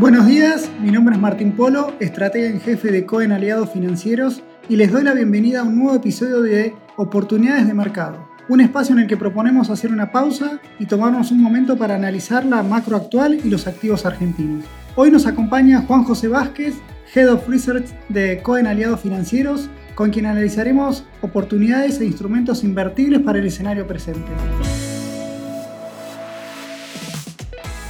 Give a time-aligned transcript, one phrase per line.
[0.00, 4.76] Buenos días, mi nombre es Martín Polo, estratega en jefe de Cohen Aliados Financieros y
[4.76, 9.02] les doy la bienvenida a un nuevo episodio de Oportunidades de Mercado, un espacio en
[9.02, 13.40] el que proponemos hacer una pausa y tomarnos un momento para analizar la macro actual
[13.44, 14.64] y los activos argentinos.
[14.96, 16.76] Hoy nos acompaña Juan José Vázquez,
[17.14, 23.38] Head of Research de Cohen Aliados Financieros, con quien analizaremos oportunidades e instrumentos invertibles para
[23.38, 24.30] el escenario presente.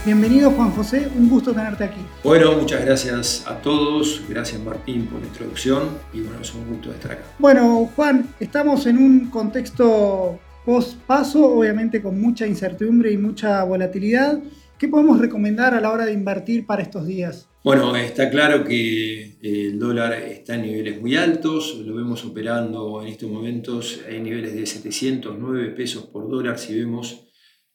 [0.03, 2.01] Bienvenido Juan José, un gusto tenerte aquí.
[2.25, 6.91] Bueno, muchas gracias a todos, gracias Martín por la introducción y bueno, es un gusto
[6.91, 7.25] estar acá.
[7.39, 14.41] Bueno, Juan, estamos en un contexto post-paso, obviamente con mucha incertidumbre y mucha volatilidad.
[14.79, 17.47] ¿Qué podemos recomendar a la hora de invertir para estos días?
[17.63, 23.09] Bueno, está claro que el dólar está en niveles muy altos, lo vemos operando en
[23.09, 27.27] estos momentos en niveles de 709 pesos por dólar si vemos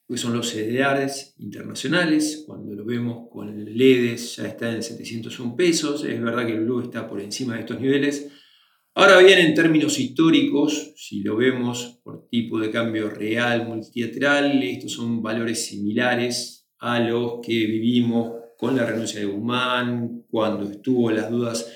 [0.08, 5.56] que son los CDRs internacionales, cuando lo vemos con el LEDES ya está en 701
[5.56, 8.28] pesos, es verdad que el blue está por encima de estos niveles.
[8.94, 14.92] Ahora bien, en términos históricos, si lo vemos por tipo de cambio real, multilateral, estos
[14.92, 21.30] son valores similares a los que vivimos con la renuncia de Guzmán, cuando estuvo las
[21.30, 21.70] dudas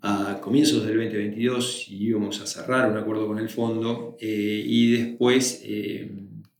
[0.00, 4.92] a comienzos del 2022 si íbamos a cerrar un acuerdo con el fondo eh, y
[4.92, 6.10] después eh,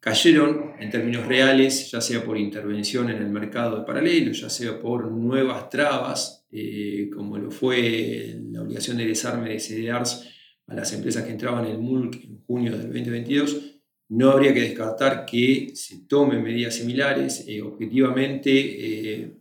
[0.06, 4.78] cayeron en términos reales, ya sea por intervención en el mercado de paralelo, ya sea
[4.78, 10.28] por nuevas trabas, eh, como lo fue la obligación de desarme de CDRs
[10.68, 14.60] a las empresas que entraban en el MULC en junio del 2022, no habría que
[14.60, 17.44] descartar que se tomen medidas similares.
[17.48, 19.38] Eh, objetivamente, eh,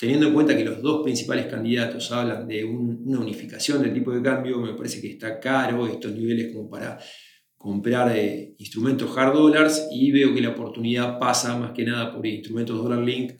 [0.00, 4.22] teniendo en cuenta que los dos principales candidatos hablan de una unificación del tipo de
[4.22, 6.98] cambio, me parece que está caro estos niveles como para
[7.58, 12.24] comprar eh, instrumentos hard dollars y veo que la oportunidad pasa más que nada por
[12.24, 13.32] instrumentos dollar link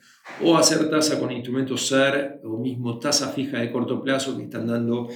[0.44, 4.66] o hacer tasa con instrumentos SER o mismo tasa fija de corto plazo que están
[4.66, 5.08] dando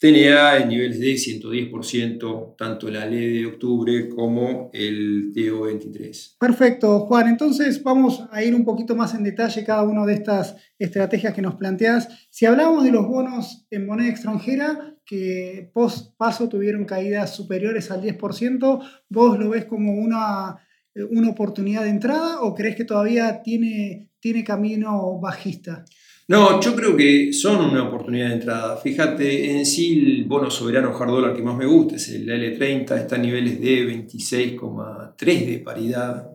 [0.00, 6.38] TNA en niveles de 110%, tanto la ley de octubre como el TO23.
[6.38, 7.28] Perfecto, Juan.
[7.28, 11.42] Entonces vamos a ir un poquito más en detalle cada una de estas estrategias que
[11.42, 12.08] nos planteas.
[12.30, 18.00] Si hablamos de los bonos en moneda extranjera, que post paso tuvieron caídas superiores al
[18.00, 18.80] 10%,
[19.10, 20.66] ¿vos lo ves como una,
[21.10, 25.84] una oportunidad de entrada o crees que todavía tiene, tiene camino bajista?
[26.30, 28.76] No, yo creo que son una oportunidad de entrada.
[28.76, 32.98] Fíjate, en sí el bono soberano hard dollar que más me gusta es el L30,
[32.98, 36.30] está a niveles de 26,3 de paridad,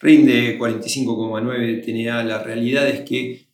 [0.00, 2.24] rinde 45,9 de TNA.
[2.24, 3.50] La realidad es que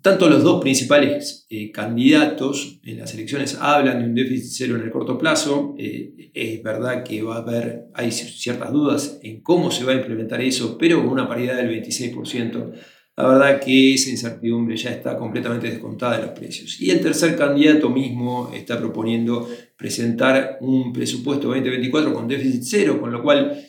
[0.00, 4.82] tanto los dos principales eh, candidatos en las elecciones hablan de un déficit cero en
[4.82, 5.76] el corto plazo.
[5.78, 9.98] Eh, es verdad que va a haber, hay ciertas dudas en cómo se va a
[9.98, 12.72] implementar eso, pero con una paridad del 26%
[13.16, 16.80] la verdad que esa incertidumbre ya está completamente descontada de los precios.
[16.80, 23.12] Y el tercer candidato mismo está proponiendo presentar un presupuesto 2024 con déficit cero, con
[23.12, 23.62] lo cual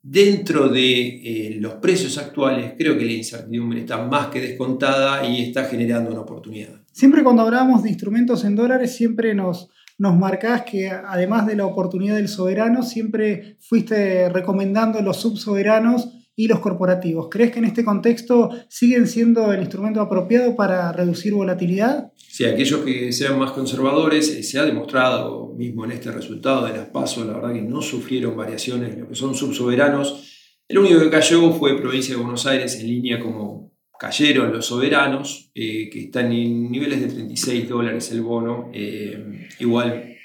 [0.00, 5.42] dentro de eh, los precios actuales creo que la incertidumbre está más que descontada y
[5.42, 6.80] está generando una oportunidad.
[6.92, 9.68] Siempre cuando hablamos de instrumentos en dólares, siempre nos,
[9.98, 16.48] nos marcás que además de la oportunidad del soberano, siempre fuiste recomendando los subsoberanos y
[16.48, 17.28] los corporativos.
[17.30, 22.12] ¿Crees que en este contexto siguen siendo el instrumento apropiado para reducir volatilidad?
[22.16, 26.76] Sí, aquellos que sean más conservadores, eh, se ha demostrado mismo en este resultado de
[26.76, 30.52] las pasos, la verdad que no sufrieron variaciones, lo que son subsoberanos.
[30.68, 35.50] El único que cayó fue Provincia de Buenos Aires en línea como cayeron los soberanos,
[35.54, 38.70] eh, que están en niveles de 36 dólares el bono.
[38.74, 40.16] Eh, igual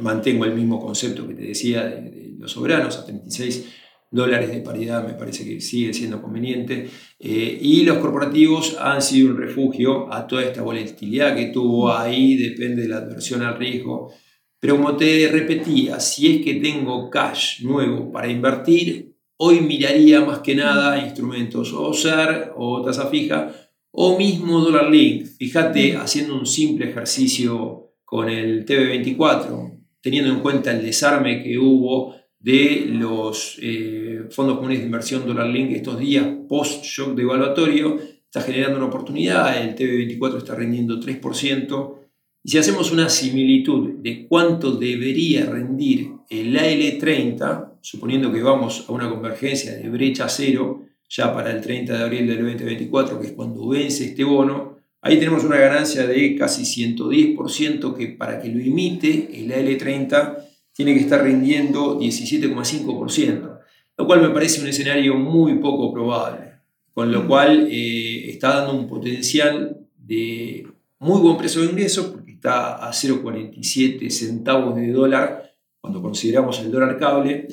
[0.00, 3.79] mantengo el mismo concepto que te decía de, de los soberanos a 36
[4.10, 6.88] dólares de paridad me parece que sigue siendo conveniente.
[7.18, 12.36] Eh, y los corporativos han sido un refugio a toda esta volatilidad que tuvo ahí,
[12.36, 14.12] depende de la adversión al riesgo.
[14.58, 20.40] Pero como te repetía, si es que tengo cash nuevo para invertir, hoy miraría más
[20.40, 23.52] que nada instrumentos o SER o tasa fija
[23.92, 25.24] o mismo dólar link.
[25.38, 32.19] Fíjate haciendo un simple ejercicio con el TV24, teniendo en cuenta el desarme que hubo
[32.40, 38.40] de los eh, fondos comunes de inversión Dollar Link estos días post-shock de evaluatorio, está
[38.40, 41.96] generando una oportunidad, el TV24 está rendiendo 3%,
[42.42, 48.92] y si hacemos una similitud de cuánto debería rendir el AL30, suponiendo que vamos a
[48.92, 53.32] una convergencia de brecha cero, ya para el 30 de abril del 2024, que es
[53.32, 58.60] cuando vence este bono, ahí tenemos una ganancia de casi 110% que para que lo
[58.60, 63.58] imite el AL30 tiene que estar rindiendo 17,5%,
[63.96, 66.50] lo cual me parece un escenario muy poco probable.
[66.92, 70.66] con lo cual eh, está dando un potencial de
[70.98, 76.70] muy buen precio de ingreso, porque está a 0,47 centavos de dólar cuando consideramos el
[76.70, 77.48] dólar cable,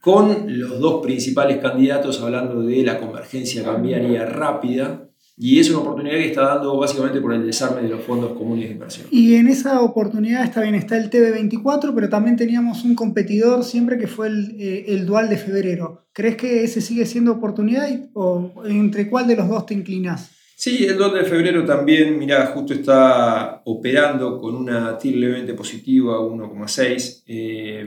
[0.00, 5.03] con los dos principales candidatos hablando de la convergencia cambiaria rápida,
[5.36, 8.68] y es una oportunidad que está dando básicamente por el desarme de los fondos comunes
[8.68, 9.06] de inversión.
[9.10, 13.98] Y en esa oportunidad está bien, está el TB24, pero también teníamos un competidor siempre
[13.98, 16.06] que fue el, eh, el dual de febrero.
[16.12, 20.30] ¿Crees que ese sigue siendo oportunidad o entre cuál de los dos te inclinas?
[20.56, 26.20] Sí, el 2 de febrero también, mira, justo está operando con una TIR levemente positiva,
[26.20, 27.24] 1,6.
[27.26, 27.86] Eh,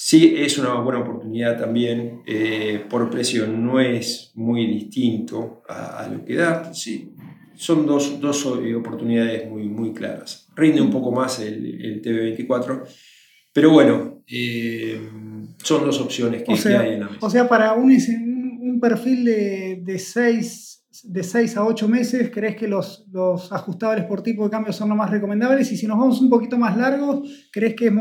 [0.00, 2.22] sí, es una buena oportunidad también.
[2.26, 6.72] Eh, por precio no es muy distinto a, lo que da.
[6.72, 7.12] Sí,
[7.54, 10.48] son dos, dos, oportunidades muy, muy claras.
[10.56, 12.82] Rinde un poco más el, el TB24,
[13.52, 14.98] pero bueno, eh,
[15.62, 17.26] son dos opciones que, hay en la mesa.
[17.26, 22.56] O sea, para un, un perfil de, de 6 de 6 a 8 meses, ¿crees
[22.56, 25.70] que los, los, ajustables por tipo de cambio son los más recomendables?
[25.72, 27.92] Y si nos vamos un poquito más largos, ¿crees que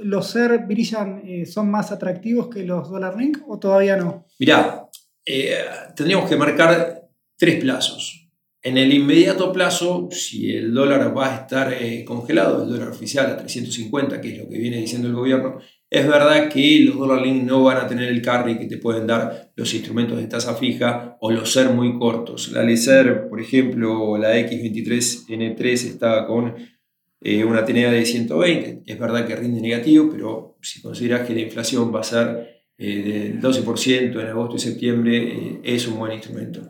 [0.00, 4.26] los SER brillan, eh, son más atractivos que los Dollar Link o todavía no?
[4.38, 4.88] Mirá,
[5.24, 5.54] eh,
[5.94, 8.28] tendríamos que marcar tres plazos.
[8.62, 13.26] En el inmediato plazo, si el dólar va a estar eh, congelado, el dólar oficial
[13.26, 15.58] a 350, que es lo que viene diciendo el gobierno,
[15.90, 19.08] es verdad que los dólar link no van a tener el carry que te pueden
[19.08, 22.52] dar los instrumentos de tasa fija o los ser muy cortos.
[22.52, 26.54] La LECER, por ejemplo, la X23N3 está con
[27.20, 28.82] eh, una TNA de 120.
[28.86, 33.32] Es verdad que rinde negativo, pero si consideras que la inflación va a ser eh,
[33.34, 36.68] del 12% en agosto y septiembre, eh, es un buen instrumento.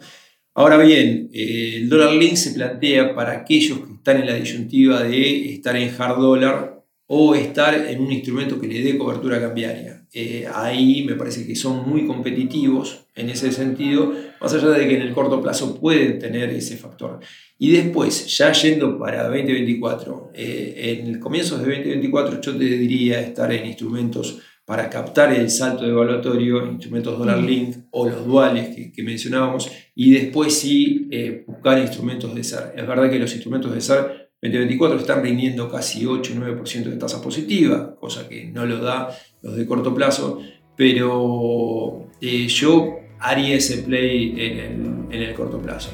[0.55, 5.52] Ahora bien, el dólar link se plantea para aquellos que están en la disyuntiva de
[5.52, 6.80] estar en hard dollar
[7.12, 10.07] o estar en un instrumento que le dé cobertura cambiaria.
[10.12, 14.95] Eh, ahí me parece que son muy competitivos en ese sentido, más allá de que
[14.95, 17.19] en el corto plazo pueden tener ese factor.
[17.59, 23.21] Y después, ya yendo para 2024, eh, en el comienzo de 2024 yo te diría
[23.21, 29.03] estar en instrumentos para captar el salto evaluatorio, instrumentos dólar link o los duales que,
[29.03, 32.73] mencionábamos, y después sí eh, buscar instrumentos de SAR.
[32.77, 37.94] Es verdad que los instrumentos de SAR 2024 están rindiendo casi 8-9% de tasa positiva,
[37.96, 39.10] cosa que no lo da
[39.42, 40.40] los de corto plazo,
[40.75, 45.90] pero eh, yo haría ese play en el, corto plazo.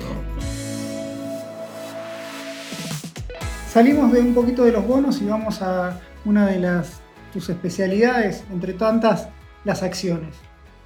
[3.69, 7.01] Salimos de un poquito de los bonos y vamos a una de las
[7.33, 9.29] tus especialidades, entre tantas,
[9.65, 10.37] las acciones.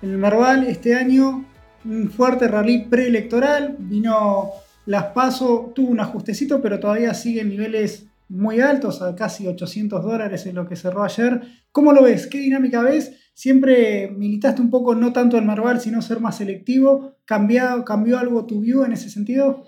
[0.00, 1.44] En el Merval este año
[1.84, 4.50] un fuerte rally preelectoral, vino
[4.86, 10.04] las PASO tuvo un ajustecito, pero todavía sigue en niveles muy altos, a casi 800
[10.04, 11.42] dólares en lo que cerró ayer.
[11.72, 12.28] ¿Cómo lo ves?
[12.28, 13.12] ¿Qué dinámica ves?
[13.34, 17.16] Siempre militaste un poco, no tanto el Marval, sino ser más selectivo.
[17.24, 19.64] ¿Cambió, ¿Cambió algo tu view en ese sentido?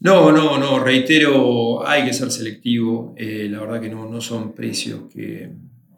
[0.00, 3.14] No, no, no, reitero, hay que ser selectivo.
[3.16, 5.52] Eh, la verdad que no, no son precios que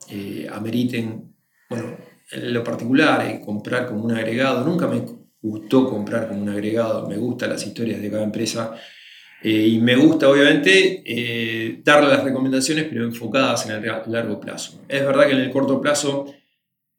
[0.09, 1.35] eh, ameriten,
[1.69, 1.97] bueno,
[2.31, 4.65] en lo particular, eh, comprar como un agregado.
[4.65, 5.03] Nunca me
[5.41, 8.75] gustó comprar como un agregado, me gustan las historias de cada empresa
[9.41, 14.81] eh, y me gusta obviamente eh, darle las recomendaciones pero enfocadas en el largo plazo.
[14.87, 16.25] Es verdad que en el corto plazo,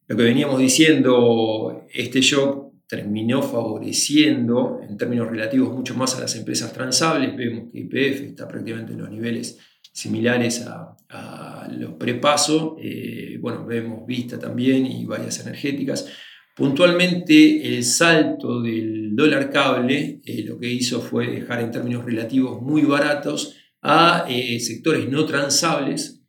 [0.06, 6.34] lo que veníamos diciendo, este shock terminó favoreciendo en términos relativos mucho más a las
[6.34, 9.58] empresas transables, vemos que IPF está prácticamente en los niveles
[9.92, 10.96] similares a,
[11.70, 16.08] los prepaso, eh, bueno, vemos Vista también y varias energéticas.
[16.60, 22.60] Puntualmente el salto del dólar cable eh, lo que hizo fue dejar en términos relativos
[22.60, 26.20] muy baratos a eh, sectores no transables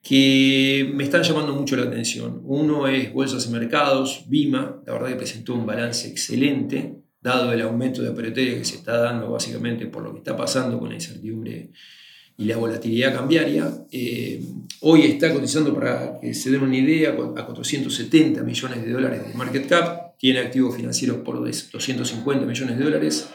[0.00, 2.42] que me están llamando mucho la atención.
[2.44, 7.60] Uno es Bolsas y Mercados, BIMA, la verdad que presentó un balance excelente, dado el
[7.62, 10.94] aumento de operatoria que se está dando básicamente por lo que está pasando con la
[10.94, 11.72] incertidumbre
[12.36, 13.70] y la volatilidad cambiaria.
[13.90, 14.42] Eh,
[14.80, 19.34] hoy está cotizando, para que se den una idea, a 470 millones de dólares de
[19.34, 23.28] market cap, tiene activos financieros por 250 millones de dólares,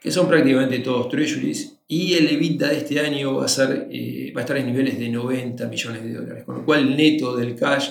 [0.00, 4.32] que son prácticamente todos treasuries, y el EBITDA de este año va a, ser, eh,
[4.34, 7.36] va a estar en niveles de 90 millones de dólares, con lo cual el neto
[7.36, 7.90] del cash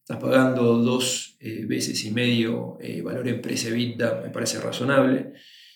[0.00, 5.32] estás pagando dos eh, veces y medio valor empresa EBITDA, me parece razonable.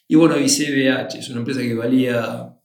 [0.07, 2.58] Y bueno, ICBH es una empresa que valía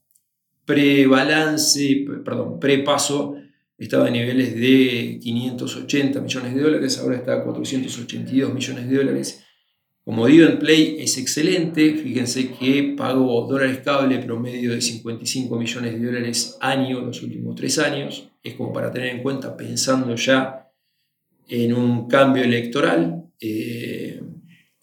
[0.65, 3.35] pre-balance, perdón, pre-paso,
[3.77, 9.43] estaba en niveles de 580 millones de dólares, ahora está a 482 millones de dólares.
[10.05, 16.05] Como dividend play es excelente, fíjense que pago dólares cable promedio de 55 millones de
[16.05, 20.69] dólares año los últimos tres años, es como para tener en cuenta pensando ya
[21.47, 23.25] en un cambio electoral.
[23.39, 24.21] Eh,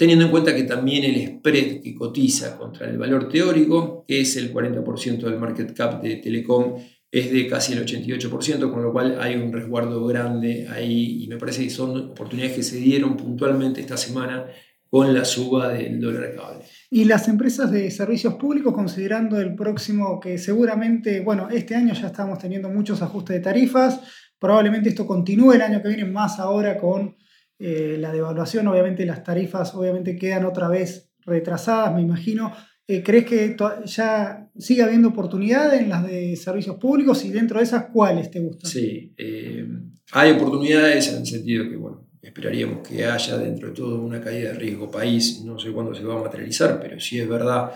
[0.00, 4.34] teniendo en cuenta que también el spread que cotiza contra el valor teórico, que es
[4.38, 6.76] el 40% del market cap de Telecom,
[7.10, 11.36] es de casi el 88%, con lo cual hay un resguardo grande ahí y me
[11.36, 14.46] parece que son oportunidades que se dieron puntualmente esta semana
[14.88, 16.64] con la suba del dólar cable.
[16.88, 22.06] Y las empresas de servicios públicos, considerando el próximo, que seguramente, bueno, este año ya
[22.06, 24.00] estamos teniendo muchos ajustes de tarifas,
[24.38, 27.16] probablemente esto continúe el año que viene, más ahora con
[27.62, 32.54] eh, la devaluación, obviamente las tarifas obviamente quedan otra vez retrasadas, me imagino.
[32.86, 37.64] Eh, ¿Crees que ya sigue habiendo oportunidades en las de servicios públicos y dentro de
[37.64, 38.70] esas cuáles te gustan?
[38.70, 39.64] Sí, eh,
[40.12, 44.52] hay oportunidades en el sentido que, bueno, esperaríamos que haya dentro de todo una caída
[44.52, 47.72] de riesgo país, no sé cuándo se va a materializar, pero sí es verdad,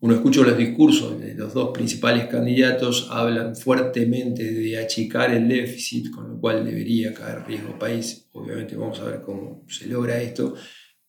[0.00, 6.10] uno escucha los discursos de los dos principales candidatos, hablan fuertemente de achicar el déficit,
[6.10, 10.54] con lo cual debería caer riesgo país, obviamente vamos a ver cómo se logra esto,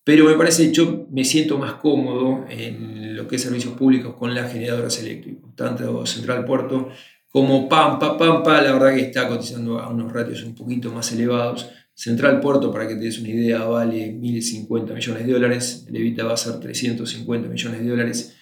[0.02, 4.34] pero me parece, yo me siento más cómodo en lo que es servicios públicos con
[4.34, 6.88] las generadoras eléctricas, tanto Central Puerto
[7.28, 8.18] como Pampa.
[8.18, 11.70] Pampa, la verdad que está cotizando a unos ratios un poquito más elevados.
[11.94, 16.24] Central Puerto, para que te des una idea, vale 1.050 millones de dólares, el Evita
[16.24, 18.36] va a ser 350 millones de dólares.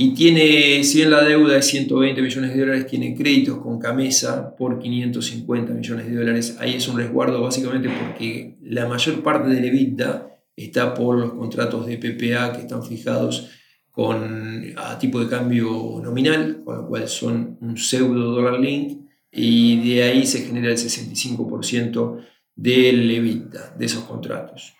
[0.00, 4.54] Y tiene, si bien la deuda es 120 millones de dólares, tiene créditos con Camesa
[4.54, 6.56] por 550 millones de dólares.
[6.60, 11.84] Ahí es un resguardo básicamente porque la mayor parte del EBITDA está por los contratos
[11.84, 13.50] de PPA que están fijados
[13.90, 19.00] con, a tipo de cambio nominal, con lo cual son un pseudo dólar link,
[19.32, 22.24] y de ahí se genera el 65%
[22.54, 24.74] del EBITDA, de esos contratos.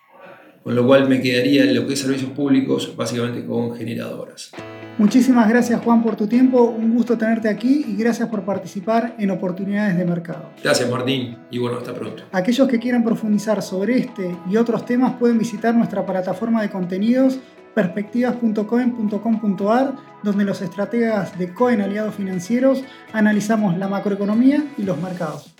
[0.62, 4.52] Con lo cual me quedaría lo que es servicios públicos, básicamente con generadoras.
[4.98, 9.30] Muchísimas gracias Juan por tu tiempo, un gusto tenerte aquí y gracias por participar en
[9.30, 10.50] Oportunidades de Mercado.
[10.62, 12.24] Gracias Martín y bueno, hasta pronto.
[12.32, 17.38] Aquellos que quieran profundizar sobre este y otros temas pueden visitar nuestra plataforma de contenidos
[17.76, 25.54] perspectivas.coen.com.ar, donde los estrategas de Coen Aliados Financieros analizamos la macroeconomía y los mercados.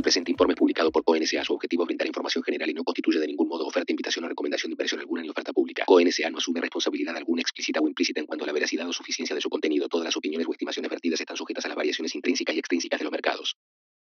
[0.00, 3.18] El presente informe publicado por CONSA su objetivo es brindar información general y no constituye
[3.18, 5.84] de ningún modo oferta, invitación o recomendación de inversión alguna ni oferta pública.
[5.84, 9.36] CONSA no asume responsabilidad alguna explícita o implícita en cuanto a la veracidad o suficiencia
[9.36, 9.90] de su contenido.
[9.90, 13.04] Todas las opiniones o estimaciones vertidas están sujetas a las variaciones intrínsecas y extrínsecas de
[13.04, 13.56] los mercados.